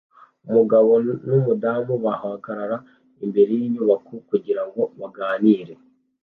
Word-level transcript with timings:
Umugabo 0.49 0.91
numudamu 1.27 1.93
bahagarara 2.05 2.77
imbere 3.23 3.51
yinyubako 3.59 4.13
kugirango 4.29 4.81
baganire 4.99 5.73